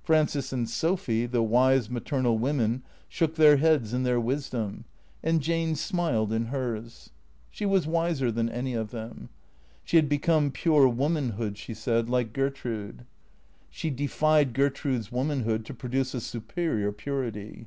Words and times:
Frances 0.00 0.52
and 0.52 0.70
Sophy, 0.70 1.26
the 1.26 1.42
wise 1.42 1.90
maternal 1.90 2.38
women, 2.38 2.84
shook 3.08 3.34
their 3.34 3.56
heads 3.56 3.92
in 3.92 4.04
their 4.04 4.20
wisdom; 4.20 4.84
THECEEATOES 5.24 5.24
407 5.24 5.34
and 5.34 5.42
Jane 5.42 5.74
smiled 5.74 6.32
in 6.32 6.44
hers. 6.52 7.10
She 7.50 7.66
was 7.66 7.84
wiser 7.84 8.30
than 8.30 8.48
any 8.48 8.74
of 8.74 8.92
them. 8.92 9.28
She 9.82 9.96
had 9.96 10.08
become 10.08 10.52
pure 10.52 10.86
womanhood, 10.86 11.58
she 11.58 11.74
said, 11.74 12.08
like 12.08 12.32
Gertrude. 12.32 13.06
She 13.68 13.90
defied 13.90 14.54
Gertrude's 14.54 15.10
womanhood 15.10 15.64
to 15.64 15.74
produce 15.74 16.14
a 16.14 16.20
superior 16.20 16.92
purity. 16.92 17.66